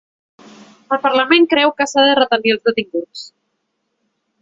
[0.95, 3.27] El parlament creu que s'ha de retenir els detinguts